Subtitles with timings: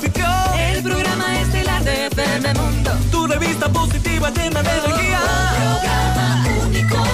[0.00, 2.92] El programa estelar de FM Mundo.
[3.10, 5.20] Tu revista positiva llena de energía.
[5.20, 7.04] Un programa único,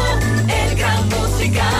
[0.48, 1.73] el gran musical.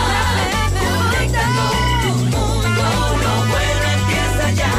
[2.01, 2.83] Tu mundo,
[3.21, 4.73] lo bueno empieza ya.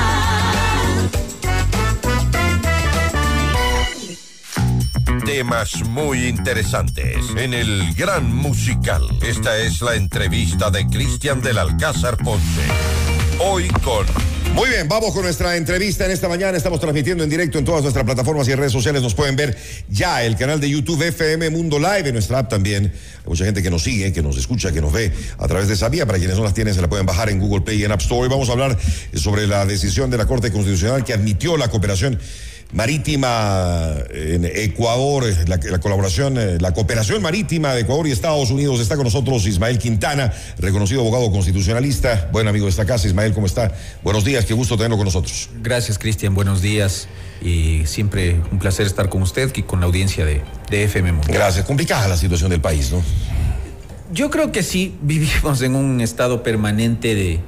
[5.25, 9.07] Temas muy interesantes en el Gran Musical.
[9.23, 13.16] Esta es la entrevista de Cristian del Alcázar Ponce.
[13.39, 14.07] Hoy con
[14.55, 16.57] Muy bien, vamos con nuestra entrevista en esta mañana.
[16.57, 19.03] Estamos transmitiendo en directo en todas nuestras plataformas y redes sociales.
[19.03, 19.55] Nos pueden ver
[19.91, 22.85] ya el canal de YouTube FM Mundo Live, en nuestra app también.
[22.87, 25.75] Hay mucha gente que nos sigue, que nos escucha, que nos ve a través de
[25.75, 26.07] esa vía.
[26.07, 28.01] Para quienes no las tienen, se la pueden bajar en Google Play y en App
[28.01, 28.27] Store.
[28.27, 28.79] Y vamos a hablar
[29.15, 32.19] sobre la decisión de la Corte Constitucional que admitió la cooperación
[32.73, 38.81] marítima en Ecuador, la, la colaboración, eh, la cooperación marítima de Ecuador y Estados Unidos.
[38.81, 43.07] Está con nosotros Ismael Quintana, reconocido abogado constitucionalista, buen amigo de esta casa.
[43.07, 43.73] Ismael, ¿cómo está?
[44.03, 45.49] Buenos días, qué gusto tenerlo con nosotros.
[45.63, 46.35] Gracias, Cristian.
[46.35, 47.09] Buenos días.
[47.43, 51.21] Y siempre un placer estar con usted y con la audiencia de, de FM.
[51.29, 51.65] Gracias.
[51.65, 53.03] Complicada la situación del país, ¿no?
[54.13, 57.41] Yo creo que sí, vivimos en un estado permanente de,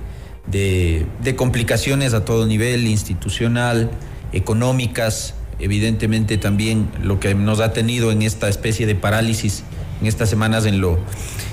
[0.46, 3.91] de, de complicaciones a todo nivel, institucional,
[4.32, 9.64] económicas, evidentemente también lo que nos ha tenido en esta especie de parálisis
[10.00, 10.98] en estas semanas en lo,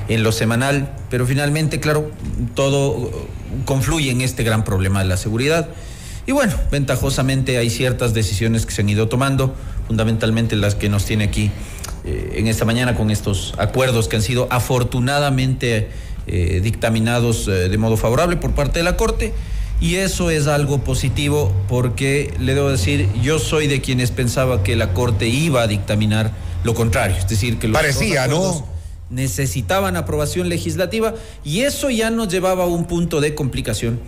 [0.08, 2.12] en lo semanal, pero finalmente, claro,
[2.54, 3.12] todo
[3.66, 5.70] confluye en este gran problema de la seguridad.
[6.28, 9.56] Y bueno, ventajosamente hay ciertas decisiones que se han ido tomando,
[9.88, 11.52] fundamentalmente las que nos tiene aquí
[12.04, 15.90] eh, en esta mañana con estos acuerdos que han sido afortunadamente
[16.28, 19.34] eh, dictaminados eh, de modo favorable por parte de la Corte.
[19.82, 24.76] Y eso es algo positivo porque le debo decir, yo soy de quienes pensaba que
[24.76, 26.32] la Corte iba a dictaminar
[26.64, 28.66] lo contrario, es decir, que los Parecía, ¿no?
[29.10, 34.00] necesitaban aprobación legislativa y eso ya nos llevaba a un punto de complicación,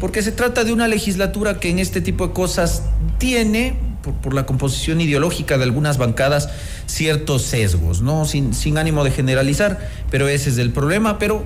[0.00, 2.82] porque se trata de una legislatura que en este tipo de cosas
[3.18, 6.50] tiene, por, por la composición ideológica de algunas bancadas,
[6.86, 8.26] ciertos sesgos, ¿no?
[8.26, 11.44] Sin, sin ánimo de generalizar, pero ese es el problema, pero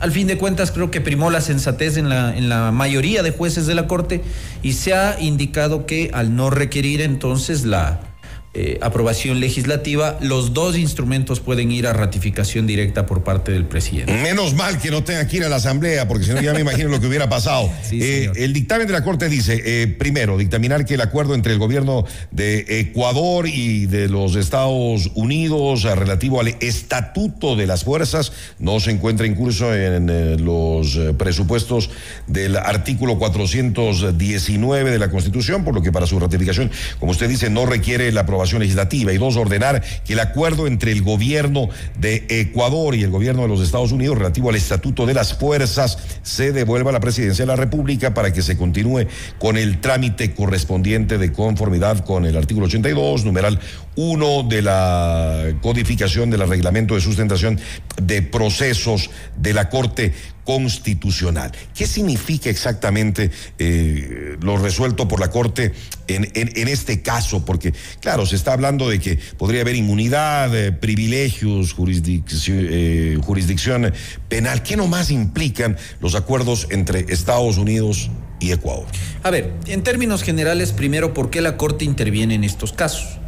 [0.00, 3.30] al fin de cuentas creo que primó la sensatez en la, en la mayoría de
[3.30, 4.22] jueces de la Corte
[4.62, 8.09] y se ha indicado que al no requerir entonces la
[8.52, 14.12] eh, aprobación legislativa, los dos instrumentos pueden ir a ratificación directa por parte del presidente.
[14.12, 16.62] Menos mal que no tenga que ir a la Asamblea, porque si no ya me
[16.62, 17.70] imagino lo que hubiera pasado.
[17.84, 21.52] Sí, Eh, el dictamen de la Corte dice, eh, primero, dictaminar que el acuerdo entre
[21.52, 28.32] el gobierno de Ecuador y de los Estados Unidos relativo al estatuto de las fuerzas
[28.58, 31.90] no se encuentra en curso en los presupuestos
[32.26, 37.48] del artículo 419 de la Constitución, por lo que para su ratificación, como usted dice,
[37.50, 39.12] no requiere la aprobación legislativa.
[39.12, 41.68] Y dos, ordenar que el acuerdo entre el gobierno
[41.98, 45.98] de Ecuador y el gobierno de los Estados Unidos relativo al estatuto de las fuerzas
[46.22, 49.06] se devuelva a la presidencia de la República para que se continúe
[49.38, 53.60] con el trámite correspondiente de conformidad con el artículo 82, numeral
[54.00, 57.60] 1 de la codificación del reglamento de sustentación
[58.00, 61.52] de procesos de la Corte Constitucional.
[61.74, 65.72] ¿Qué significa exactamente eh, lo resuelto por la Corte
[66.08, 67.44] en, este caso?
[67.44, 73.92] Porque, claro, se está hablando de que podría haber inmunidad, eh, privilegios, jurisdicción, eh, jurisdicción
[74.30, 74.62] penal.
[74.62, 78.86] ¿Qué nomás implican los acuerdos entre Estados Unidos y Ecuador?
[79.22, 83.19] A ver, en términos generales, primero, ¿por qué la Corte interviene en estos casos?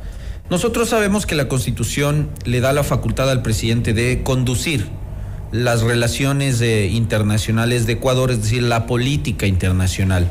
[0.50, 4.86] Nosotros sabemos que la Constitución le da la facultad al presidente de conducir
[5.50, 10.28] las relaciones internacionales de Ecuador, es decir, la política internacional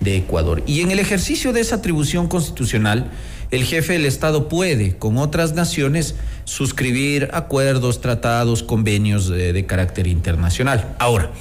[0.00, 0.62] de Ecuador.
[0.66, 3.10] Y en el ejercicio de esa atribución constitucional,
[3.50, 10.94] el jefe del Estado puede, con otras naciones, suscribir acuerdos, tratados, convenios de carácter internacional.
[10.98, 11.32] Ahora,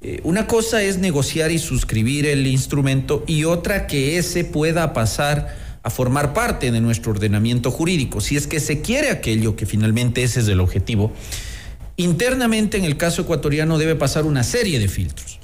[0.00, 5.56] eh, una cosa es negociar y suscribir el instrumento y otra que ese pueda pasar
[5.82, 8.20] a formar parte de nuestro ordenamiento jurídico.
[8.20, 11.12] Si es que se quiere aquello, que finalmente ese es el objetivo,
[11.96, 15.40] internamente en el caso ecuatoriano debe pasar una serie de filtros.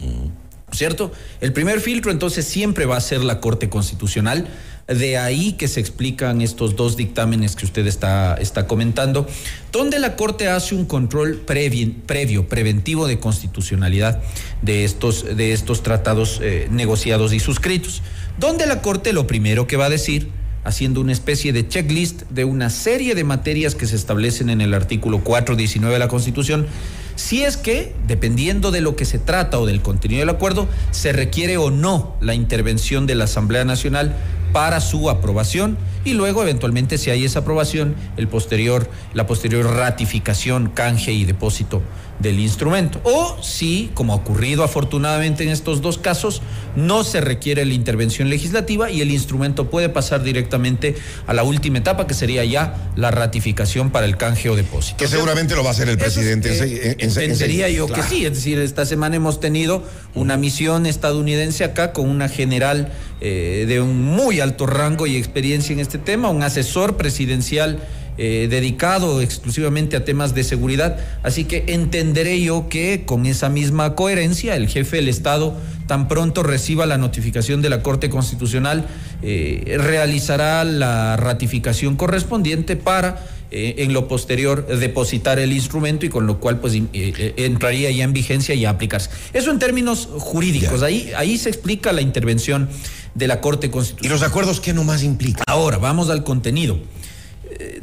[0.74, 1.12] ¿Cierto?
[1.40, 4.48] El primer filtro entonces siempre va a ser la Corte Constitucional.
[4.88, 9.26] De ahí que se explican estos dos dictámenes que usted está, está comentando,
[9.72, 14.20] donde la Corte hace un control previ- previo, preventivo de constitucionalidad
[14.60, 18.02] de estos, de estos tratados eh, negociados y suscritos.
[18.38, 20.28] Donde la Corte lo primero que va a decir,
[20.64, 24.74] haciendo una especie de checklist de una serie de materias que se establecen en el
[24.74, 26.66] artículo 419 de la Constitución,
[27.16, 31.12] si es que, dependiendo de lo que se trata o del contenido del acuerdo, se
[31.12, 34.14] requiere o no la intervención de la Asamblea Nacional
[34.52, 40.68] para su aprobación y luego eventualmente si hay esa aprobación, el posterior, la posterior ratificación,
[40.68, 41.82] canje y depósito
[42.18, 43.00] del instrumento.
[43.04, 46.42] O si, como ha ocurrido afortunadamente en estos dos casos,
[46.76, 50.94] no se requiere la intervención legislativa y el instrumento puede pasar directamente
[51.26, 54.96] a la última etapa, que sería ya la ratificación para el canje o depósito.
[54.96, 56.50] Que seguramente lo va a hacer el es, presidente.
[56.50, 57.68] ense- en- ense- entendería enseguida.
[57.70, 59.82] yo que sí, es decir, esta semana hemos tenido
[60.14, 65.72] una misión estadounidense acá con una general eh, de un muy alto rango y experiencia
[65.72, 67.78] en este tema, un asesor presidencial
[68.18, 73.94] eh, dedicado exclusivamente a temas de seguridad, así que entenderé yo que con esa misma
[73.94, 75.56] coherencia el jefe del Estado
[75.86, 78.86] tan pronto reciba la notificación de la Corte Constitucional,
[79.22, 86.26] eh, realizará la ratificación correspondiente para eh, en lo posterior depositar el instrumento y con
[86.26, 89.10] lo cual pues eh, entraría ya en vigencia y a aplicarse.
[89.32, 92.68] Eso en términos jurídicos, ahí, ahí se explica la intervención
[93.14, 94.18] de la Corte ¿Y Constitucional.
[94.18, 95.44] los acuerdos qué nomás implica?
[95.46, 96.78] Ahora, vamos al contenido.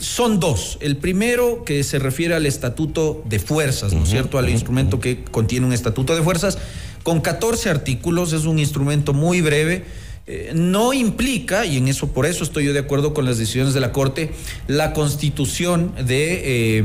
[0.02, 0.78] Son dos.
[0.82, 4.38] El primero que se refiere al estatuto de fuerzas, ¿no es cierto?
[4.38, 6.58] Al instrumento que contiene un estatuto de fuerzas
[7.04, 9.86] con 14 artículos, es un instrumento muy breve.
[10.28, 13.74] eh, no implica, y en eso por eso estoy yo de acuerdo con las decisiones
[13.74, 14.32] de la Corte,
[14.68, 16.84] la constitución de eh,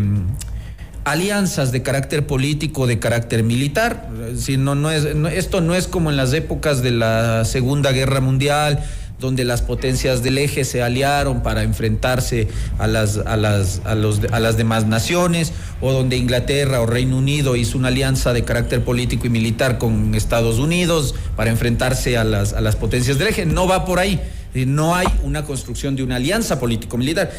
[1.04, 4.08] alianzas de carácter político, de carácter militar.
[4.32, 7.92] Decir, no, no es, no- esto no es como en las épocas de la Segunda
[7.92, 8.84] Guerra Mundial,
[9.18, 12.48] donde las potencias del eje se aliaron para enfrentarse
[12.78, 17.16] a las, a las, a los, a las demás naciones, o donde Inglaterra o Reino
[17.16, 22.24] Unido hizo una alianza de carácter político y militar con Estados Unidos para enfrentarse a
[22.24, 23.46] las, a las potencias del eje.
[23.46, 24.20] No va por ahí.
[24.54, 27.30] No hay una construcción de una alianza político-militar.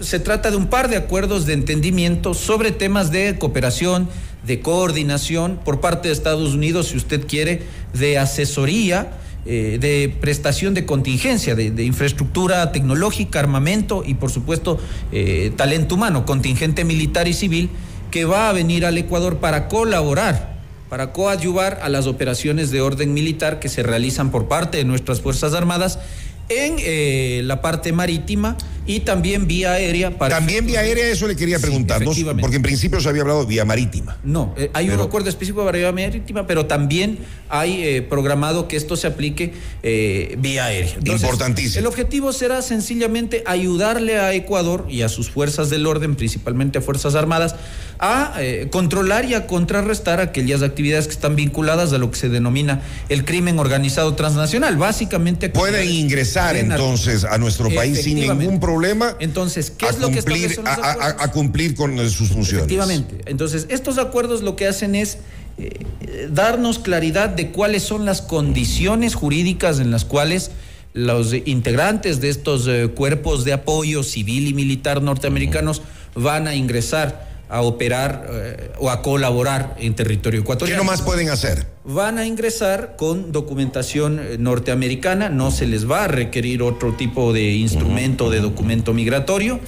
[0.00, 4.08] Se trata de un par de acuerdos de entendimiento sobre temas de cooperación,
[4.44, 7.62] de coordinación por parte de Estados Unidos, si usted quiere,
[7.94, 9.12] de asesoría,
[9.46, 14.78] eh, de prestación de contingencia, de, infraestructura tecnológica, armamento y, por supuesto,
[15.12, 17.70] eh, talento humano, contingente militar y civil,
[18.10, 20.50] que va a venir al Ecuador para colaborar
[20.90, 25.20] para coadyuvar a las operaciones de orden militar que se realizan por parte de nuestras
[25.20, 26.00] Fuerzas Armadas
[26.48, 28.56] en eh, la parte marítima
[28.90, 30.18] y también vía aérea.
[30.18, 32.02] Para También vía aérea, eso le quería Sí, preguntar,
[32.40, 34.18] porque en principio se había hablado de vía marítima.
[34.24, 38.66] No, eh, hay Pero- un acuerdo específico para vía marítima, pero también hay eh, programado
[38.66, 39.52] que esto se aplique
[39.84, 40.96] eh, vía aérea.
[41.04, 41.78] Importantísimo.
[41.78, 46.82] El objetivo será sencillamente ayudarle a Ecuador y a sus fuerzas del orden, principalmente a
[46.82, 47.54] Fuerzas Armadas,
[48.00, 48.34] a
[48.70, 53.24] controlar y a contrarrestar aquellas actividades que están vinculadas a lo que se denomina el
[53.24, 54.76] crimen organizado transnacional.
[54.76, 55.50] Básicamente.
[55.50, 58.79] Pueden ingresar entonces a nuestro país sin ningún problema.
[59.20, 61.22] Entonces, ¿qué es lo que establecen los a, a- acuerdos?
[61.22, 62.52] a cumplir con sus funciones.
[62.64, 63.18] Efectivamente.
[63.26, 65.18] Entonces, estos acuerdos lo que hacen es
[65.58, 65.86] eh,
[66.30, 70.50] darnos claridad de cuáles son las condiciones jurídicas en las cuales
[70.92, 75.82] los integrantes de estos eh, cuerpos de apoyo civil y militar norteamericanos
[76.14, 81.28] van a ingresar a operar eh, o a colaborar en territorio ¿Qué ecuatoriano nomás pueden
[81.30, 81.66] hacer?
[81.84, 87.32] van a ingresar con documentación eh, norteamericana, no se les va a requerir otro tipo
[87.32, 89.58] de instrumento de documento migratorio.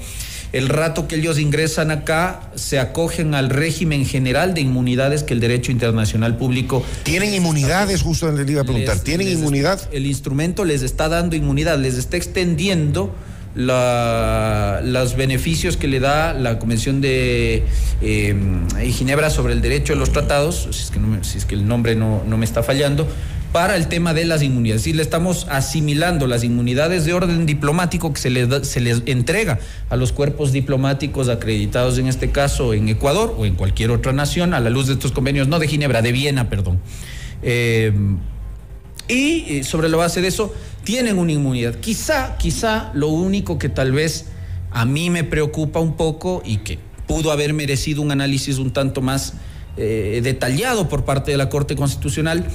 [0.52, 5.40] El rato que ellos ingresan acá, se acogen al régimen general de inmunidades que el
[5.40, 8.02] derecho internacional público ¿Tienen inmunidades?
[8.02, 8.96] Justo le iba a preguntar.
[8.96, 9.81] les- ¿Tienen les- inmunidad?
[9.93, 13.14] El instrumento les está dando inmunidad, les está extendiendo
[13.54, 17.64] la- los beneficios que le da la Convención de
[18.00, 18.35] eh,
[18.92, 22.44] Ginebra sobre el derecho de los tratados, si es que, el nombre no, no me
[22.44, 23.06] está fallando,
[23.52, 24.80] para el tema de las inmunidades.
[24.80, 28.80] Es decir, le estamos asimilando las inmunidades de orden diplomático que se les, da- se
[28.80, 29.59] les entrega
[29.90, 34.54] a los cuerpos diplomáticos acreditados en este caso en Ecuador o en cualquier otra nación
[34.54, 36.78] a la luz de estos convenios, no de Ginebra, de Viena, perdón.
[37.42, 37.92] Eh,
[39.09, 41.76] y eh, sobre la base de eso tienen una inmunidad.
[41.76, 44.26] Quizá, quizá lo único que tal vez
[44.70, 49.00] a mí me preocupa un poco y que pudo haber merecido un análisis un tanto
[49.00, 49.34] más
[49.76, 52.46] eh, detallado por parte de la Corte Constitucional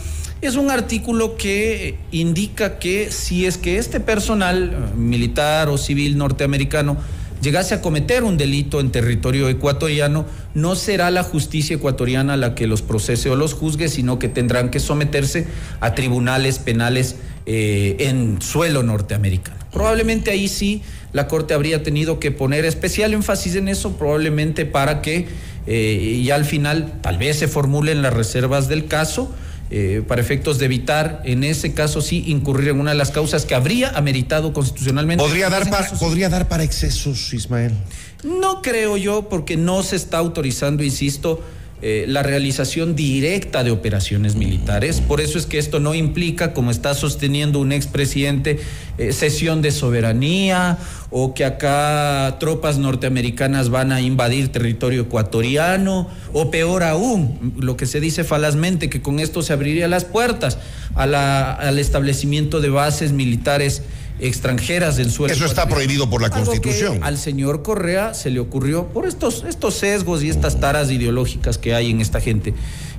[0.41, 6.17] es un artículo que indica que si es que este personal eh, militar o civil
[6.17, 6.97] norteamericano
[7.41, 12.67] llegase a cometer un delito en territorio ecuatoriano, no será la justicia ecuatoriana la que
[12.67, 15.47] los procese o los juzgue, sino que tendrán que someterse
[15.79, 17.15] a tribunales penales
[17.49, 19.57] eh, en suelo norteamericano.
[19.71, 20.81] Probablemente ahí sí
[21.13, 25.27] la Corte habría tenido que poner especial énfasis en eso, probablemente para que
[25.65, 29.33] eh, ya al final tal vez se formulen las reservas del caso.
[29.69, 33.45] eh, para efectos de evitar, en ese caso sí, incurrir en una de las causas
[33.45, 35.23] que habría ameritado constitucionalmente.
[35.23, 35.89] ¿Podría dar, para.
[35.91, 37.73] ¿Podría dar para excesos, Ismael?
[38.23, 41.41] No creo yo, porque no se está autorizando, insisto,
[41.81, 44.99] eh, la realización directa de operaciones militares.
[44.99, 48.59] Por eso es que esto no implica, como está sosteniendo un expresidente,
[48.97, 50.79] eh, cesión de soberanía
[51.11, 57.85] o que acá tropas norteamericanas van a invadir territorio ecuatoriano o peor aún, lo que
[57.85, 60.57] se dice falazmente, que con esto se abriría las puertas
[60.95, 63.83] a la- al establecimiento de bases militares
[64.19, 65.33] extranjeras del suelo.
[65.33, 66.99] Eso está prohibido por la Algo Constitución.
[67.03, 71.73] al señor Correa se le ocurrió, por estos, estos sesgos y estas taras ideológicas que
[71.73, 72.53] hay en esta gente,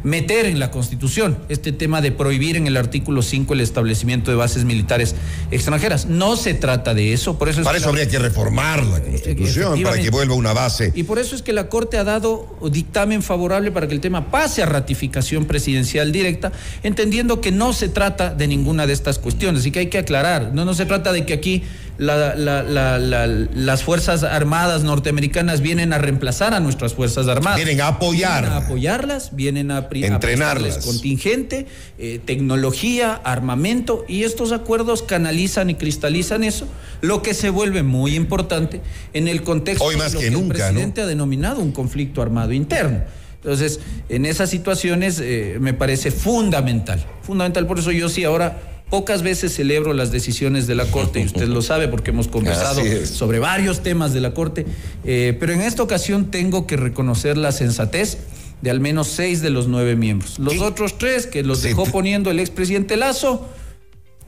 [0.04, 4.36] meter en la Constitución este tema de prohibir en el artículo 5 el establecimiento de
[4.36, 5.16] bases militares
[5.50, 6.06] extranjeras.
[6.06, 8.84] No se trata de eso, por eso es Para que eso la- habría que reformar
[8.86, 10.92] la Constitución, para que vuelva una base.
[10.94, 14.30] y por eso es que la Corte ha dado dictamen favorable para que el tema
[14.30, 16.52] pase a ratificación presidencial directa,
[16.84, 20.52] entendiendo que no se trata de ninguna de estas cuestiones y que hay que aclarar.
[20.54, 21.62] No, no se trata de que aquí
[21.98, 27.56] la- la- la- la- las Fuerzas Armadas norteamericanas vienen a reemplazar a nuestras Fuerzas Armadas.
[27.56, 28.42] Vienen a apoyar.
[28.44, 31.66] Vienen a apoyarlas, vienen a, prestarles contingente,
[31.98, 36.68] eh, tecnología, armamento, y estos acuerdos canalizan y cristalizan eso,
[37.00, 38.80] lo que se vuelve muy importante
[39.12, 40.58] en el contexto Hoy más de lo que el nunca, ¿no?
[40.58, 43.00] presidente ha denominado un conflicto armado interno.
[43.42, 49.22] Entonces, en esas situaciones eh, me parece fundamental, fundamental, por eso yo sí ahora pocas
[49.22, 53.38] veces celebro las decisiones de la Corte, y usted lo sabe porque hemos conversado sobre
[53.38, 54.66] varios temas de la Corte,
[55.04, 58.18] eh, pero en esta ocasión tengo que reconocer la sensatez
[58.62, 60.38] de al menos seis de los nueve miembros.
[60.38, 60.60] Los ¿Qué?
[60.60, 61.68] otros tres que los Sí.
[61.68, 63.48] dejó poniendo el expresidente Lazo,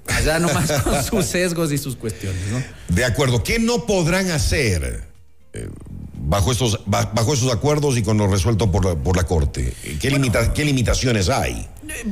[0.07, 2.63] allá nomás con sus sesgos y sus cuestiones, ¿no?
[2.95, 3.43] De acuerdo.
[3.43, 5.05] ¿Qué no podrán hacer
[5.53, 5.69] eh,
[6.31, 9.75] bajo, estos, ba- bajo esos acuerdos y con lo resuelto por la, por la Corte?
[10.01, 11.67] ¿Qué, limita- ¿Qué limitaciones hay?
[11.89, 12.05] Eh,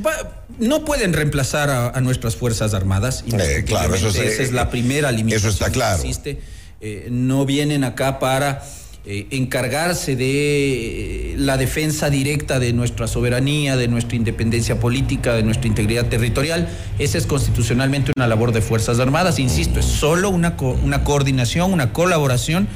[0.59, 3.23] No pueden reemplazar a, a nuestras Fuerzas Armadas.
[3.31, 4.15] Eh, claro, eso es.
[4.17, 5.49] Esa eh, es la primera limitación.
[5.49, 6.01] eso está que claro.
[6.03, 6.39] existe.
[6.81, 8.61] Eh, no vienen acá para
[9.05, 15.43] eh, encargarse de eh, la defensa directa de nuestra soberanía, de nuestra independencia política, de
[15.43, 16.67] nuestra integridad territorial.
[16.99, 19.39] Esa es constitucionalmente una labor de Fuerzas Armadas.
[19.39, 22.67] Insisto, es solo una, co- una coordinación, una colaboración.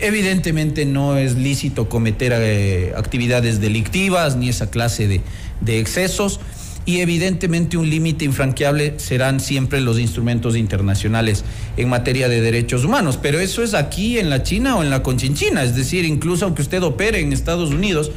[0.00, 5.22] Evidentemente no es lícito cometer eh, actividades delictivas ni esa clase de,
[5.62, 6.40] de excesos
[6.84, 11.44] y evidentemente un límite infranqueable serán siempre los instrumentos internacionales
[11.76, 15.02] en materia de derechos humanos, pero eso es aquí en la China o en la
[15.02, 18.10] Conchinchina, es decir, incluso aunque usted opere en Estados Unidos,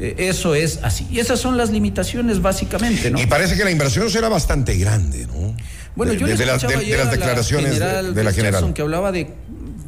[0.00, 1.06] eh, eso es así.
[1.10, 3.20] Y esas son las limitaciones básicamente, ¿no?
[3.20, 5.54] Y parece que la inversión será bastante grande, ¿no?
[5.96, 8.32] Bueno, De- yo le de, las- de- de las la declaraciones de- general de, la
[8.32, 8.74] general.
[8.74, 9.28] Que hablaba de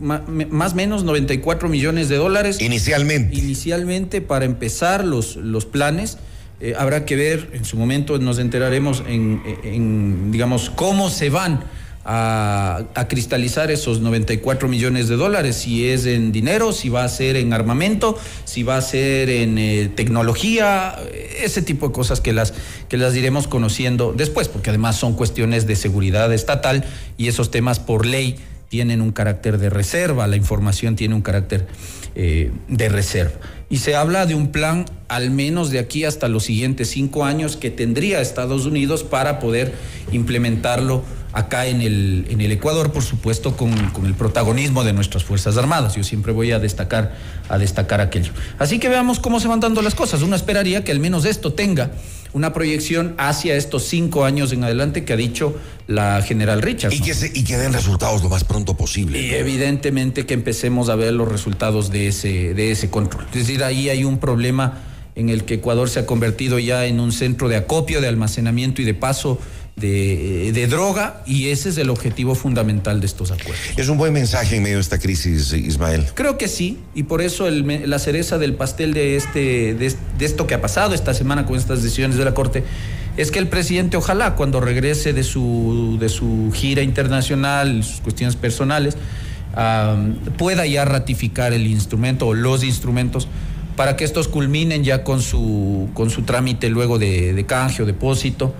[0.00, 3.36] más o menos 94 millones de dólares Inicialmente.
[3.36, 6.18] inicialmente para empezar los, los planes.
[6.60, 11.60] eh, habrá que ver, en su momento nos enteraremos en, en, digamos, cómo se van
[12.08, 17.08] a, a cristalizar esos 94 millones de dólares, si es en dinero, si va a
[17.08, 20.94] ser en armamento, si va a ser en eh, tecnología,
[21.42, 22.54] ese tipo de cosas que las,
[22.88, 26.84] que las iremos conociendo después, porque además son cuestiones de seguridad estatal
[27.18, 28.36] y esos temas por ley
[28.76, 31.66] tienen un carácter de reserva, la información tiene un carácter
[32.14, 33.32] eh, de reserva.
[33.70, 37.56] Y se habla de un plan al menos de aquí hasta los siguientes cinco años
[37.56, 39.72] que tendría Estados Unidos para poder
[40.12, 41.02] implementarlo
[41.32, 45.56] acá en el, en el Ecuador, por supuesto, con, con el protagonismo de nuestras Fuerzas
[45.56, 45.94] Armadas.
[45.94, 47.16] Yo siempre voy a destacar,
[47.48, 48.32] a destacar aquello.
[48.58, 50.20] Así que veamos cómo se van dando las cosas.
[50.20, 51.92] Uno esperaría que al menos esto tenga
[52.36, 56.92] una proyección hacia estos cinco años en adelante que ha dicho la general Richard.
[56.92, 59.18] Y que, se- y que den resultados lo más pronto posible.
[59.22, 63.24] Y evidentemente que empecemos a ver los resultados de ese, de ese control.
[63.32, 64.82] Es decir, ahí hay un problema
[65.14, 68.82] en el que Ecuador se ha convertido ya en un centro de acopio, de almacenamiento
[68.82, 69.38] y de paso
[69.76, 73.60] de, de droga, y ese es el objetivo fundamental de estos acuerdos.
[73.76, 76.06] Es un buen mensaje en medio de esta crisis, Ismael.
[76.14, 79.98] Creo que sí, y por eso el la cereza del pastel de, este, de, es-
[80.18, 82.64] de esto que ha pasado esta semana con estas decisiones de la Corte
[83.18, 88.34] es que el presidente, ojalá cuando regrese de su, de su gira internacional, sus cuestiones
[88.36, 88.96] personales,
[90.38, 93.26] pueda ya ratificar el instrumento o los instrumentos
[93.76, 97.86] para que estos culminen ya con su, con su trámite luego de, de canje o
[97.86, 98.54] depósito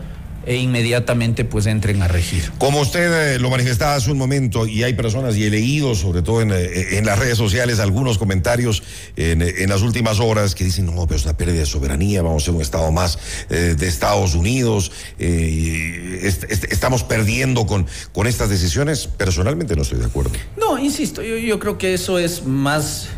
[0.46, 2.50] e inmediatamente pues entren a regir.
[2.58, 6.22] Como usted eh, lo manifestaba hace un momento, y hay personas, y he leído, sobre
[6.22, 8.82] todo en, eh, en las redes sociales, algunos comentarios
[9.16, 12.22] en, eh, en las últimas horas que dicen, no, pero es una pérdida de soberanía,
[12.22, 13.18] vamos a ser un Estado más
[13.50, 19.06] eh, de Estados Unidos, eh, est- est- estamos perdiendo con, con estas decisiones.
[19.08, 20.30] Personalmente no estoy de acuerdo.
[20.56, 23.08] No, insisto, yo, yo creo que eso es más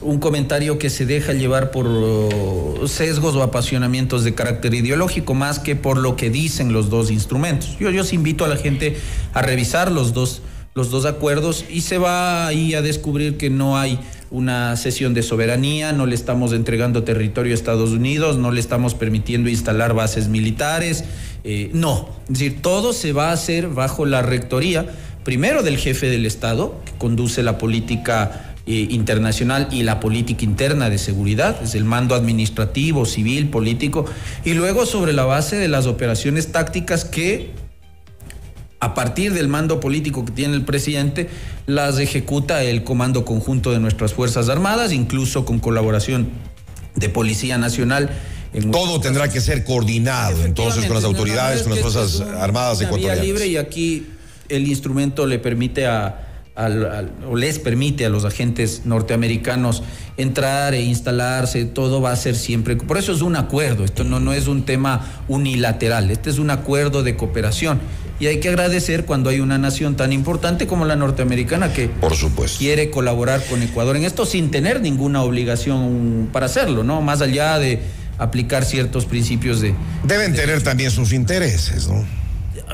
[0.00, 5.58] un comentario que se deja llevar por uh, sesgos o apasionamientos de carácter ideológico más
[5.58, 7.76] que por lo que dicen los dos instrumentos.
[7.78, 8.96] Yo, yo sí invito a la gente
[9.34, 10.42] a revisar los dos,
[10.74, 13.98] los dos acuerdos y se va ahí a descubrir que no hay
[14.30, 18.94] una cesión de soberanía, no le estamos entregando territorio a Estados Unidos, no le estamos
[18.94, 21.04] permitiendo instalar bases militares,
[21.44, 24.86] eh, no, es decir, todo se va a hacer bajo la rectoría,
[25.24, 30.90] primero del jefe del Estado, que conduce la política eh, internacional y la política interna
[30.90, 34.04] de seguridad, es el mando administrativo, civil, político,
[34.44, 37.50] y luego sobre la base de las operaciones tácticas que
[38.80, 41.30] a partir del mando político que tiene el presidente,
[41.64, 46.28] las ejecuta el Comando Conjunto de nuestras Fuerzas Armadas, incluso con colaboración
[46.94, 48.10] de Policía Nacional.
[48.52, 53.24] En Todo tendrá que ser coordinado entonces con las autoridades, con las Fuerzas Armadas ecuatorianas.
[53.24, 54.08] libre y aquí
[54.50, 56.27] el instrumento le permite a,
[57.28, 59.82] o les permite a los agentes norteamericanos
[60.16, 62.76] entrar e instalarse, todo va a ser siempre.
[62.76, 66.50] Por eso es un acuerdo, esto no, no es un tema unilateral, este es un
[66.50, 67.78] acuerdo de cooperación
[68.20, 72.16] y hay que agradecer cuando hay una nación tan importante como la norteamericana que Por
[72.16, 72.58] supuesto.
[72.58, 77.00] quiere colaborar con Ecuador en esto sin tener ninguna obligación para hacerlo, ¿no?
[77.00, 77.80] Más allá de
[78.18, 79.74] aplicar ciertos principios de...
[80.02, 82.04] Deben tener también sus intereses, ¿no?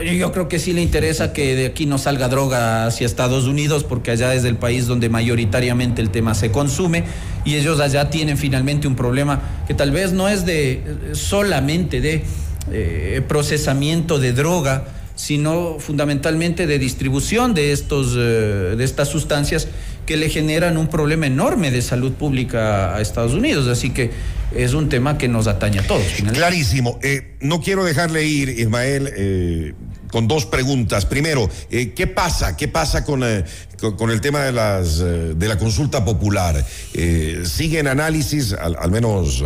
[0.02, 3.84] Yo creo que sí le interesa que de aquí no salga droga hacia Estados Unidos,
[3.84, 7.04] porque allá es el país donde mayoritariamente el tema se consume
[7.44, 10.82] y ellos allá tienen finalmente un problema que tal vez no es de
[11.12, 12.24] solamente de
[12.72, 14.84] eh, procesamiento de droga,
[15.14, 19.68] sino fundamentalmente de distribución de, estos, eh, de estas sustancias
[20.06, 23.68] que le generan un problema enorme de salud pública a Estados Unidos.
[23.68, 24.10] Así que
[24.54, 26.04] es un tema que nos atañe a todos.
[26.32, 26.98] Clarísimo.
[27.02, 29.74] Eh, no quiero dejarle ir, Ismael, eh,
[30.14, 31.06] con dos preguntas.
[31.06, 32.56] Primero, eh, ¿qué pasa?
[32.56, 33.42] ¿Qué pasa con, eh,
[33.80, 36.64] con, el tema de, las, eh, de la consulta popular?
[36.92, 39.42] ¿Sigue en análisis, al, menos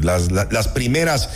[0.00, 1.28] las, las, primeras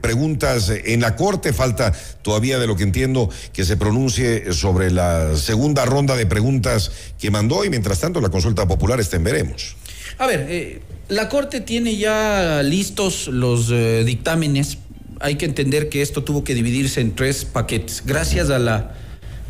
[0.00, 1.52] preguntas en la Corte?
[1.52, 6.92] Falta todavía, de lo que entiendo, que se pronuncie sobre la segunda ronda de preguntas
[7.18, 9.74] que mandó y mientras tanto la consulta popular está veremos.
[10.18, 13.68] A ver, la Corte tiene ya listos los
[14.04, 14.78] dictámenes
[15.20, 18.02] hay que entender que esto tuvo que dividirse en tres paquetes.
[18.04, 18.94] Gracias a la,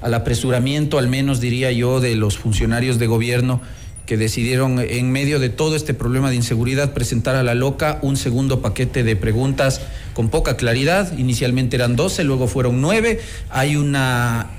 [0.01, 3.61] al apresuramiento, al menos diría yo, de los funcionarios de gobierno
[4.07, 8.17] que decidieron en medio de todo este problema de inseguridad presentar a la loca un
[8.17, 9.81] segundo paquete de preguntas
[10.15, 11.19] con poca claridad.
[11.19, 13.21] Inicialmente eran 12, luego fueron nueve.
[13.51, 14.56] Hay una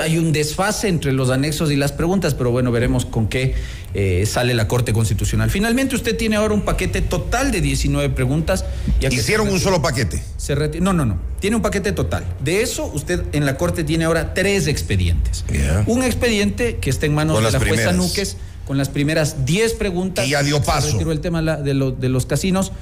[0.00, 3.54] hay un desfase entre los anexos y las preguntas, pero bueno, veremos con qué
[3.92, 5.50] eh, sale la Corte Constitucional.
[5.50, 8.64] Finalmente, usted tiene ahora un paquete total de 19 preguntas.
[9.00, 10.22] ¿Hicieron un solo paquete?
[10.36, 11.18] Se no, no, no.
[11.40, 12.24] Tiene un paquete total.
[12.42, 15.44] De eso, usted en la Corte tiene ahora tres expedientes.
[15.86, 20.26] Un expediente que está en manos de la jueza Núquez con las primeras 10 preguntas.
[20.26, 20.86] Y ya dio paso.
[20.86, 22.72] Se retiró el tema de, de los casinos.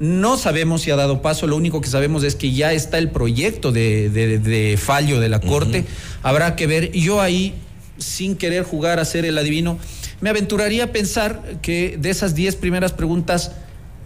[0.00, 3.10] No sabemos si ha dado paso, lo único que sabemos es que ya está el
[3.10, 5.84] proyecto de, fallo de la Corte.
[6.22, 6.90] Habrá que ver.
[6.92, 7.54] Yo ahí,
[7.98, 9.78] sin querer jugar a ser el adivino,
[10.22, 13.52] me aventuraría a pensar que de esas diez primeras preguntas,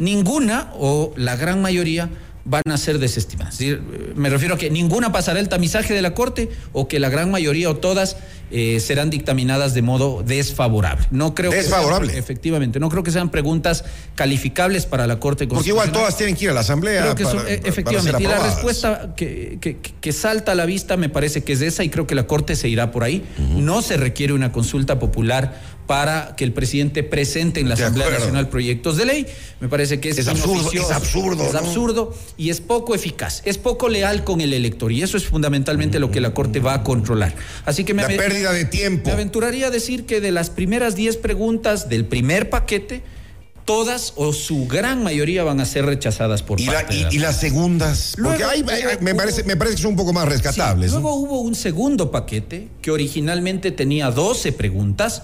[0.01, 2.11] ninguna o la gran mayoría
[2.45, 3.59] van a ser desestimadas.
[4.17, 7.31] Me refiero a que ninguna pasará el tamizaje de la Corte o que la gran
[7.31, 8.17] mayoría o todas
[8.57, 11.09] eh, serán dictaminadas de modo desfavorable.
[11.11, 12.17] No creo desfavorable.
[12.17, 16.45] efectivamente, no creo que sean preguntas calificables para la Corte Porque igual todas tienen que
[16.45, 17.17] ir a la Asamblea.
[17.49, 19.59] Eh, efectivamente, y la respuesta que,
[20.01, 22.55] que, salta a la vista me parece que es esa y creo que la Corte
[22.55, 23.25] se irá por ahí.
[23.57, 28.49] No se requiere una consulta popular para que el presidente presente en la Asamblea Nacional
[28.49, 29.27] proyectos de ley.
[29.61, 31.47] Me parece que es, absurdo, es absurdo.
[31.47, 35.27] Es absurdo y es poco eficaz, es poco leal con el elector y eso es
[35.27, 37.35] fundamentalmente lo que la Corte va a controlar.
[37.64, 39.07] Así que me la pérdida de tiempo.
[39.07, 43.03] Me aventuraría a decir que de las primeras 10 preguntas del primer paquete,
[43.65, 46.69] todas o su gran mayoría van a ser rechazadas por ¿Y,
[47.11, 48.15] y, las segundas?
[48.23, 48.45] Porque
[49.01, 50.93] me, parece, me parece que son un poco más rescatables.
[50.93, 55.23] Luego hubo un segundo paquete que originalmente tenía 12 preguntas.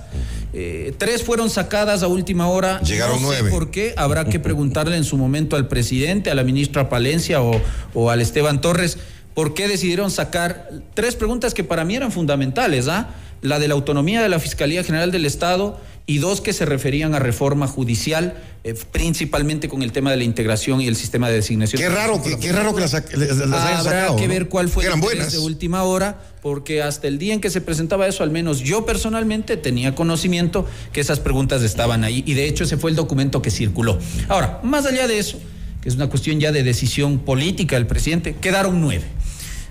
[0.52, 2.80] Eh, tres fueron sacadas a última hora.
[2.80, 3.50] Llegaron no sé nueve.
[3.50, 3.94] ¿Por qué?
[3.96, 7.60] Habrá que preguntarle en su momento al presidente, a la ministra Palencia o,
[7.94, 8.98] o al Esteban Torres,
[9.40, 12.88] ¿por qué decidieron sacar tres preguntas que para mí eran fundamentales?
[12.88, 13.14] ¿ah?
[13.40, 17.14] La de la autonomía de la Fiscalía General del Estado y dos que se referían
[17.14, 21.36] a reforma judicial, eh, principalmente con el tema de la integración y el sistema de
[21.36, 21.80] designación.
[21.80, 24.16] Qué raro que, qué raro que las, hayan sacado.
[24.16, 27.62] que ver cuál fue el de última hora, porque hasta el día en que se
[27.62, 32.46] presentaba eso, al menos yo personalmente tenía conocimiento que esas preguntas estaban ahí y de
[32.46, 33.98] hecho ese fue el documento que circuló.
[34.28, 35.38] Ahora, más allá de eso,
[35.80, 39.04] que es una cuestión ya de decisión política del presidente, quedaron nueve.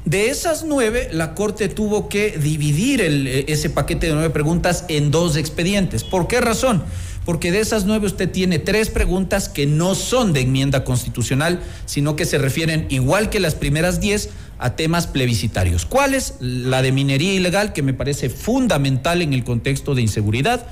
[0.10, 5.12] De esas nueve, la Corte tuvo que dividir eh, ese paquete de nueve preguntas en
[5.12, 6.04] dos expedientes.
[6.04, 6.84] ¿Por qué razón?
[7.26, 12.16] Porque de esas nueve usted tiene tres preguntas que no son de enmienda constitucional, sino
[12.16, 15.86] que se refieren, igual que las primeras diez, a temas plebiscitarios.
[15.86, 16.34] ¿Cuáles?
[16.40, 20.66] La de minería ilegal, que me parece fundamental en el contexto de inseguridad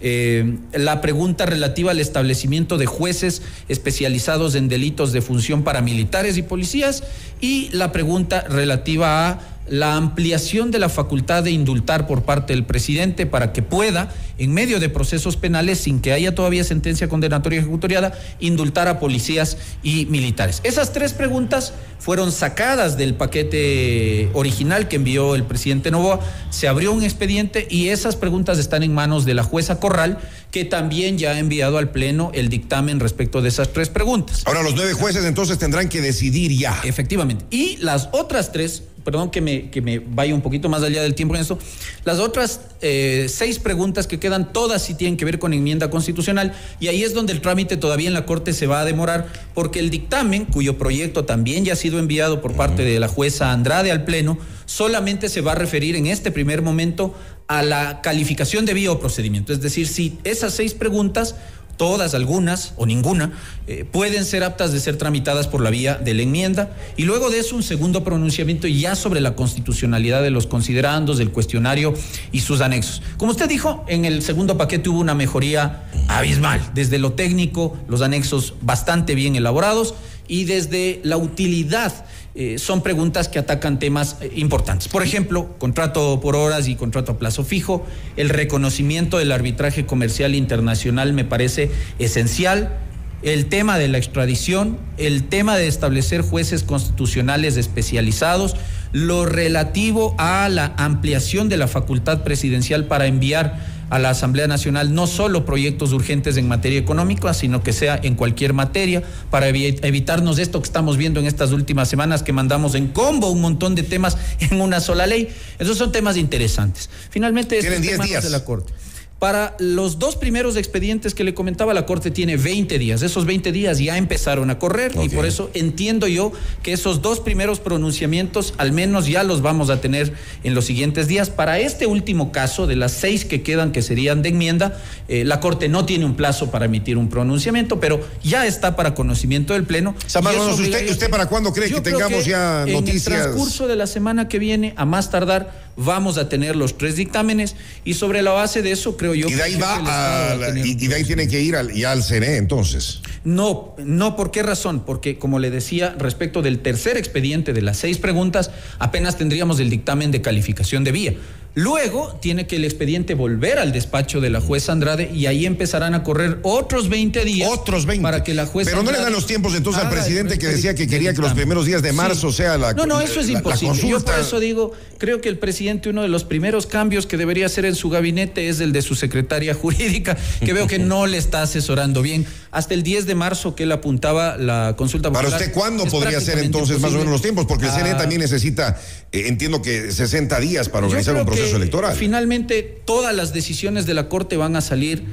[0.00, 6.42] eh, la pregunta relativa al establecimiento de jueces especializados en delitos de función paramilitares y
[6.42, 7.02] policías
[7.40, 12.64] y la pregunta relativa a la ampliación de la facultad de indultar por parte del
[12.64, 17.60] presidente para que pueda, en medio de procesos penales, sin que haya todavía sentencia condenatoria
[17.60, 20.60] ejecutoriada, indultar a policías y militares.
[20.64, 26.92] Esas tres preguntas fueron sacadas del paquete original que envió el presidente Novoa, se abrió
[26.92, 30.18] un expediente y esas preguntas están en manos de la jueza Corral,
[30.50, 34.42] que también ya ha enviado al Pleno el dictamen respecto de esas tres preguntas.
[34.46, 36.80] Ahora los nueve jueces entonces tendrán que decidir ya.
[36.84, 37.44] Efectivamente.
[37.50, 41.14] Y las otras tres perdón que me, que me vaya un poquito más allá del
[41.14, 41.58] tiempo en esto,
[42.04, 46.52] las otras eh, seis preguntas que quedan, todas sí tienen que ver con enmienda constitucional,
[46.78, 49.78] y ahí es donde el trámite todavía en la Corte se va a demorar, porque
[49.78, 53.90] el dictamen, cuyo proyecto también ya ha sido enviado por parte de la jueza Andrade
[53.90, 57.14] al Pleno, solamente se va a referir en este primer momento
[57.48, 59.52] a la calificación de vía o procedimiento.
[59.52, 61.34] Es decir, si esas seis preguntas
[61.78, 63.32] todas, algunas o ninguna,
[63.66, 67.30] eh, pueden ser aptas de ser tramitadas por la vía de la enmienda y luego
[67.30, 71.94] de eso un segundo pronunciamiento ya sobre la constitucionalidad de los considerandos, del cuestionario
[72.32, 73.00] y sus anexos.
[73.16, 78.02] Como usted dijo, en el segundo paquete hubo una mejoría abismal, desde lo técnico, los
[78.02, 79.94] anexos bastante bien elaborados
[80.26, 82.04] y desde la utilidad
[82.34, 84.88] eh, son preguntas que atacan temas eh, importantes.
[84.88, 87.86] Por ejemplo, contrato por horas y contrato a plazo fijo,
[88.16, 92.78] el reconocimiento del arbitraje comercial internacional me parece esencial,
[93.22, 98.54] el tema de la extradición, el tema de establecer jueces constitucionales especializados,
[98.92, 104.94] lo relativo a la ampliación de la facultad presidencial para enviar a la Asamblea Nacional
[104.94, 110.38] no solo proyectos urgentes en materia económica, sino que sea en cualquier materia, para evitarnos
[110.38, 113.82] esto que estamos viendo en estas últimas semanas, que mandamos en combo un montón de
[113.82, 115.28] temas en una sola ley.
[115.58, 116.90] Esos son temas interesantes.
[117.10, 118.24] Finalmente, estos 10 temas días.
[118.24, 118.72] de la Corte.
[119.18, 123.02] Para los dos primeros expedientes que le comentaba, la Corte tiene 20 días.
[123.02, 126.30] Esos 20 días ya empezaron a correr y por eso entiendo yo
[126.62, 130.12] que esos dos primeros pronunciamientos al menos ya los vamos a tener
[130.44, 131.30] en los siguientes días.
[131.30, 135.40] Para este último caso, de las seis que quedan que serían de enmienda, eh, la
[135.40, 139.64] Corte no tiene un plazo para emitir un pronunciamiento, pero ya está para conocimiento del
[139.64, 139.96] Pleno.
[140.06, 143.08] Samar, Y eso Alonso, ¿usted- usted para cuándo cree que tengamos ya En noticias?
[143.08, 146.94] el transcurso de la semana que viene, a más tardar, vamos a tener los tres
[146.96, 150.84] dictámenes y sobre la base de eso creo yo Y de ahí va a, y,
[150.84, 153.00] y de ahí tiene que ir al, ya al CNE entonces.
[153.24, 154.84] no, no, ¿por qué razón?
[154.84, 159.70] Porque, como le decía, respecto del tercer expediente de las seis preguntas, apenas tendríamos el
[159.70, 161.14] dictamen de calificación de vía.
[161.54, 165.92] Luego tiene que el expediente volver al despacho de la jueza Andrade y ahí empezarán
[165.94, 167.50] a correr otros 20 días.
[167.52, 168.02] Otros 20.
[168.02, 168.70] Para que la jueza.
[168.70, 171.32] Pero no le dan los tiempos entonces al presidente que decía que quería que los
[171.32, 173.88] primeros días de marzo sea la- No, no, eso es la- la imposible.
[173.88, 177.46] Yo por eso digo, creo que el presidente, uno de los primeros cambios que debería
[177.46, 181.18] hacer en su gabinete es el de su secretaria jurídica, que veo que no le
[181.18, 182.24] está asesorando bien.
[182.52, 186.38] Hasta el 10 de marzo que él apuntaba la consulta Para usted, ¿cuándo podría ser
[186.38, 187.46] entonces más o menos los tiempos?
[187.46, 188.80] Porque el CNE Ah, también necesita,
[189.12, 191.94] eh, entiendo que 60 días para organizar un proceso electoral.
[191.94, 195.04] Finalmente, todas las decisiones de la Corte van a salir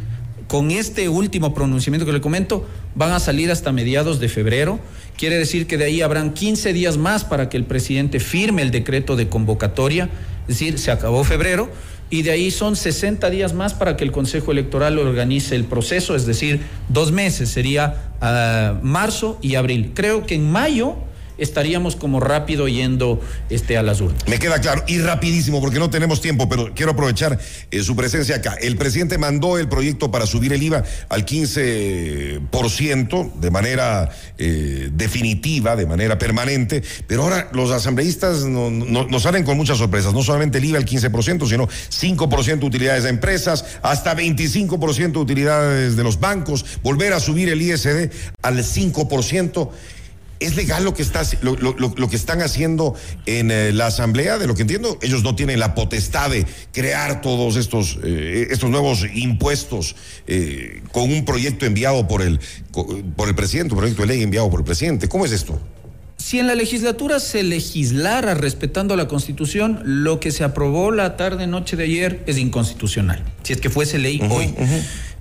[0.47, 4.79] con este último pronunciamiento que le comento, van a salir hasta mediados de febrero.
[5.17, 8.71] Quiere decir que de ahí habrán 15 días más para que el presidente firme el
[8.71, 10.09] decreto de convocatoria,
[10.41, 11.69] es decir, se acabó febrero.
[12.11, 16.15] Y de ahí son 60 días más para que el Consejo Electoral organice el proceso,
[16.15, 19.91] es decir, dos meses, sería ah, marzo y abril.
[19.95, 20.97] Creo que en mayo
[21.37, 24.27] estaríamos como rápido yendo este, a las urnas.
[24.27, 27.39] Me queda claro, y rapidísimo, porque no tenemos tiempo, pero quiero aprovechar
[27.71, 28.55] eh, su presencia acá.
[28.61, 35.75] El presidente mandó el proyecto para subir el IVA al 15% de manera eh, definitiva,
[35.75, 40.23] de manera permanente, pero ahora los asambleístas no- no- nos salen con muchas sorpresas, no
[40.23, 46.19] solamente el IVA al 15%, sino 5% utilidades de empresas, hasta 25% utilidades de los
[46.19, 48.09] bancos, volver a subir el ISD
[48.41, 49.69] al 5%.
[50.39, 52.93] ¿Es legal lo que, está, lo, lo- lo- lo que están haciendo
[53.25, 54.37] en eh, la Asamblea?
[54.37, 58.69] De lo que entiendo, ellos no tienen la potestad de crear todos estos, eh, estos
[58.69, 59.95] nuevos impuestos
[60.27, 62.39] eh, con un proyecto enviado por el,
[63.15, 65.07] por el presidente, un proyecto de ley enviado por el presidente.
[65.07, 65.59] ¿Cómo es esto?
[66.17, 71.45] Si en la legislatura se legislara respetando la Constitución, lo que se aprobó la tarde
[71.47, 73.23] noche de ayer es inconstitucional.
[73.43, 74.53] Si es que fuese ley hoy.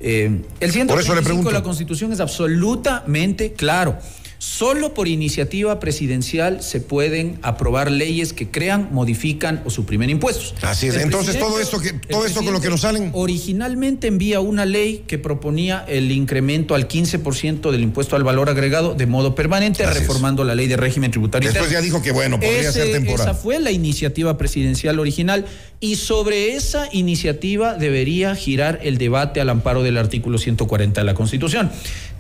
[0.01, 1.51] Eh, el Por eso le 135 pregunto.
[1.51, 3.99] de la Constitución es absolutamente claro.
[4.45, 10.55] Solo por iniciativa presidencial se pueden aprobar leyes que crean, modifican o suprimen impuestos.
[10.61, 10.97] Así es.
[10.97, 14.67] El Entonces, todo esto que- todo esto con lo que nos salen- Originalmente envía una
[14.67, 19.83] ley que proponía el incremento al 15% del impuesto al valor agregado de modo permanente,
[19.83, 20.01] Así es.
[20.01, 21.49] reformando la ley de régimen tributario.
[21.49, 21.81] Después interno.
[21.81, 23.27] ya dijo que, bueno, podría ser temporal.
[23.27, 25.47] Esa fue la iniciativa presidencial original
[25.81, 31.15] y sobre esa iniciativa debería girar el debate al amparo del artículo 140 de la
[31.15, 31.71] Constitución.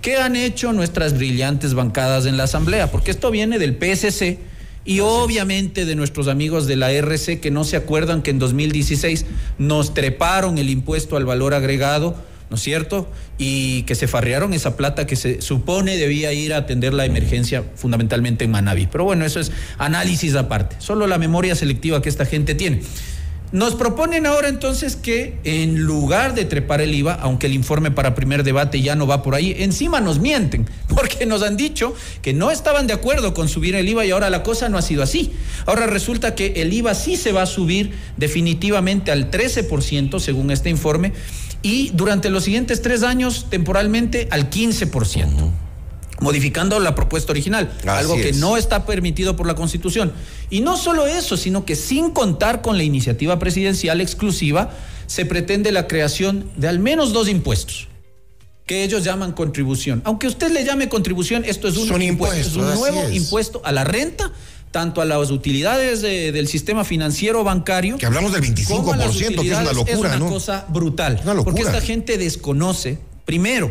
[0.00, 2.90] ¿Qué han hecho nuestras brillantes bancadas en la Asamblea?
[2.90, 4.38] Porque esto viene del PSC
[4.84, 9.26] y obviamente de nuestros amigos de la RC que no se acuerdan que en 2016
[9.58, 12.16] nos treparon el impuesto al valor agregado.
[12.50, 13.08] ¿no es cierto?
[13.38, 17.64] Y que se farrearon esa plata que se supone debía ir a atender la emergencia
[17.74, 18.86] fundamentalmente en Manaví.
[18.86, 22.82] Pero bueno, eso es análisis aparte, solo la memoria selectiva que esta gente tiene.
[23.54, 28.16] Nos proponen ahora entonces que en lugar de trepar el IVA, aunque el informe para
[28.16, 32.32] primer debate ya no va por ahí, encima nos mienten, porque nos han dicho que
[32.32, 35.04] no estaban de acuerdo con subir el IVA y ahora la cosa no ha sido
[35.04, 35.30] así.
[35.66, 40.68] Ahora resulta que el IVA sí se va a subir definitivamente al 13% según este
[40.68, 41.12] informe
[41.62, 45.52] y durante los siguientes tres años temporalmente al 15%.
[46.20, 48.36] Modificando la propuesta original, Así algo que es.
[48.36, 50.12] no está permitido por la Constitución.
[50.48, 54.70] Y no solo eso, sino que sin contar con la iniciativa presidencial exclusiva,
[55.06, 57.88] se pretende la creación de al menos dos impuestos
[58.64, 60.00] que ellos llaman contribución.
[60.06, 63.14] Aunque usted le llame contribución, esto es un Son impuesto, es impuestos, un nuevo es.
[63.16, 64.32] impuesto a la renta,
[64.70, 67.98] tanto a las utilidades de- del sistema financiero bancario.
[67.98, 70.28] Que hablamos del 25%, como a las que es una locura, Es una ¿no?
[70.30, 71.20] cosa brutal.
[71.24, 71.54] Una locura.
[71.56, 73.70] Porque esta gente desconoce, primero,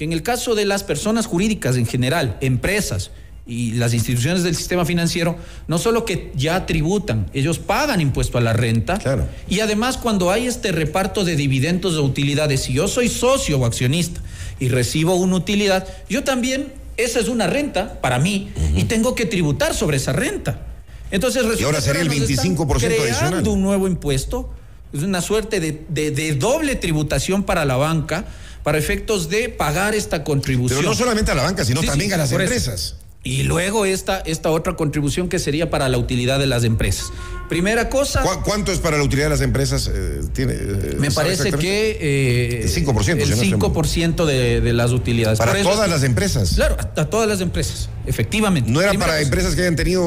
[0.00, 3.10] que en el caso de las personas jurídicas en general, empresas
[3.46, 5.36] y las instituciones del sistema financiero,
[5.68, 8.96] no solo que ya tributan, ellos pagan impuesto a la renta.
[8.96, 9.26] Claro.
[9.46, 13.66] Y además, cuando hay este reparto de dividendos o utilidades, si yo soy socio o
[13.66, 14.22] accionista
[14.58, 19.26] y recibo una utilidad, yo también, esa es una renta para mí y tengo que
[19.26, 20.62] tributar sobre esa renta.
[21.10, 23.48] Entonces, resulta ahora sería el nos están 25% creando adicional.
[23.48, 24.48] un nuevo impuesto,
[24.94, 28.24] es una suerte de, de- de doble tributación para la banca,
[28.62, 30.78] para efectos de pagar esta contribución.
[30.80, 32.40] Pero no solamente a la banca, sino Sí, también sí, a las eso.
[32.40, 32.96] empresas.
[33.22, 37.12] Y luego esta, esta otra contribución que sería para la utilidad de las empresas.
[37.50, 39.90] Primera cosa, ¿Cu- ¿Cuánto es para la utilidad de las empresas?
[39.92, 41.98] Eh, tiene, eh, me ¿sabe parece que...
[42.00, 43.60] eh, El 5%, si El no estoy mal.
[43.60, 45.38] 5% de, de las utilidades.
[45.38, 46.52] Para Por todas las empresas.
[46.54, 48.70] Claro, a, a todas las empresas, efectivamente.
[48.70, 49.26] No era Primera para cosa.
[49.26, 50.00] empresas que hayan tenido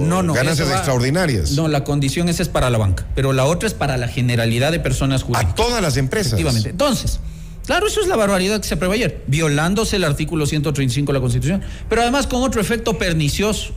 [0.00, 1.50] No, no, ganancias va- extraordinarias.
[1.52, 4.72] No, la condición esa es para la banca, pero la otra es para la generalidad
[4.72, 5.52] de personas jurídicas.
[5.52, 6.32] a todas las empresas.
[6.32, 6.70] Efectivamente.
[6.70, 7.18] Entonces,
[7.66, 11.20] claro, eso es la barbaridad que se aprueba ayer, violándose el artículo 135 de la
[11.20, 13.72] Constitución, pero además con otro efecto pernicioso,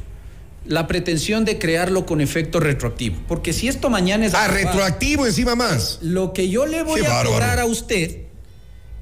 [0.66, 3.18] la pretensión de crearlo con efecto retroactivo.
[3.28, 6.00] Porque si esto mañana es Ah, retroactivo encima más.
[6.02, 7.32] lo que yo le voy Qué a bárbaro.
[7.32, 8.18] cobrar a usted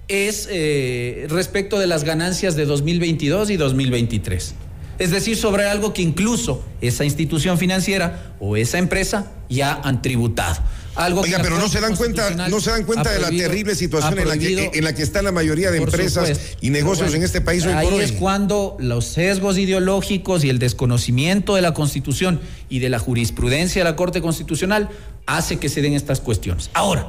[0.08, 4.56] es eh, respecto de las ganancias de 2022 y 2023.
[5.00, 10.62] Es decir, sobre algo que incluso esa institución financiera o esa empresa ya han tributado.
[10.98, 13.30] Algo que Oiga, la pero no se dan cuenta, no se dan cuenta de la
[13.30, 16.58] terrible situación en la, que, en la que está la mayoría de empresas supuesto.
[16.62, 18.02] y negocios bueno, en este país hoy ahí por hoy.
[18.02, 23.84] es cuando los sesgos ideológicos y el desconocimiento de la Constitución y de la jurisprudencia
[23.84, 24.90] de la Corte Constitucional
[25.28, 26.72] hace que se den estas cuestiones.
[26.74, 27.08] Ahora,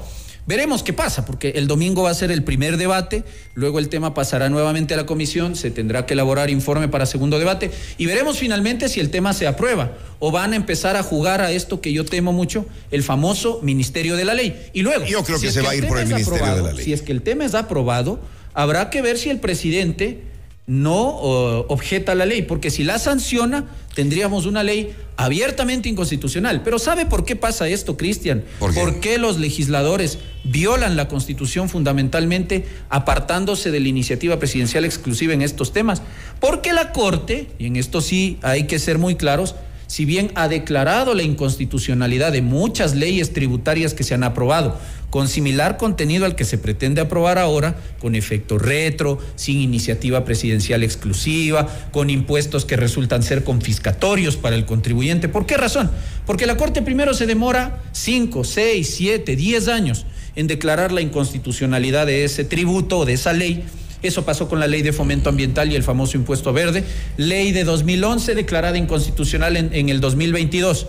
[0.48, 4.14] veremos qué pasa, porque el domingo va a ser el primer debate, luego el tema
[4.14, 8.38] pasará nuevamente a la comisión, se tendrá que elaborar informe para segundo debate y veremos
[8.38, 11.92] finalmente si el tema se aprueba o van a empezar a jugar a esto que
[11.92, 14.58] yo temo mucho, el famoso Ministerio de la Ley.
[14.72, 16.72] Y luego, Yo creo que se va a ir por el Ministerio de aprobado, la
[16.72, 16.84] Ley.
[16.86, 18.18] Si es que el tema es aprobado,
[18.54, 20.22] habrá que ver si el presidente
[20.68, 26.62] no oh, objeta la ley, porque si la sanciona, tendríamos una ley abiertamente inconstitucional.
[26.62, 28.44] Pero ¿sabe por qué pasa esto, Cristian?
[28.58, 29.18] ¿Por qué?
[29.18, 30.18] los legisladores
[30.50, 36.02] violan la Constitución fundamentalmente apartándose de la iniciativa presidencial exclusiva en estos temas?
[36.40, 39.54] Porque la Corte, y en esto sí hay que ser muy claros,
[39.88, 45.28] si bien ha declarado la inconstitucionalidad de muchas leyes tributarias que se han aprobado, con
[45.28, 51.66] similar contenido al que se pretende aprobar ahora, con efecto retro, sin iniciativa presidencial exclusiva,
[51.90, 55.30] con impuestos que resultan ser confiscatorios para el contribuyente.
[55.30, 55.90] ¿Por qué razón?
[56.26, 60.04] Porque la Corte primero se demora 5, 6, 7, 10 años
[60.38, 63.64] en declarar la inconstitucionalidad de ese tributo o de esa ley.
[64.02, 66.84] Eso pasó con la ley de fomento ambiental y el famoso impuesto verde,
[67.16, 70.86] ley de 2011 declarada inconstitucional en, en el 2022.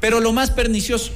[0.00, 1.12] Pero lo más pernicioso,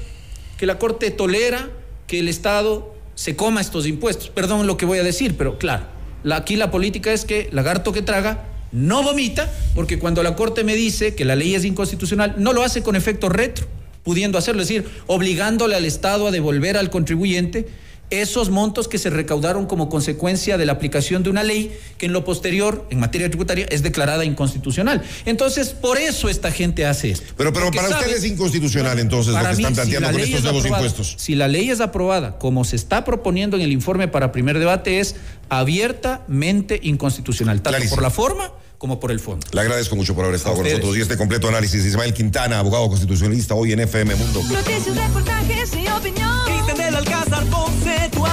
[0.58, 1.68] que la Corte tolera
[2.06, 4.28] que el Estado se coma estos impuestos.
[4.30, 5.86] Perdón lo que voy a decir, pero claro,
[6.22, 10.62] la- aquí la política es que lagarto que traga no vomita, porque cuando la Corte
[10.62, 13.66] me dice que la ley es inconstitucional, no lo hace con efecto retro,
[14.02, 17.68] pudiendo hacerlo, es decir, obligándole al Estado a devolver al contribuyente
[18.10, 22.12] esos montos que se recaudaron como consecuencia de la aplicación de una ley que en
[22.12, 25.02] lo posterior, en materia tributaria, es declarada inconstitucional.
[25.24, 27.32] Entonces, por eso esta gente hace esto.
[27.38, 30.06] Pero, pero Porque para sabe- ustedes es inconstitucional entonces lo que mí, están si planteando
[30.08, 31.14] la con estos es nuevos aprobada- impuestos.
[31.22, 35.00] Si la ley es aprobada, como se está proponiendo en el informe para primer debate,
[35.00, 35.14] es
[35.48, 37.96] abiertamente inconstitucional, tanto Clarísimo.
[37.96, 38.52] por la forma
[38.82, 39.46] como por el fondo.
[39.52, 40.80] Le agradezco mucho por haber estado A con ustedes.
[40.80, 41.84] nosotros y este completo análisis.
[41.84, 44.42] Ismael Quintana, abogado constitucionalista, hoy en FM Mundo.
[44.42, 46.40] Noticias, reportajes y opinión.
[46.46, 48.26] Cristian del Alcázar Ponce, tu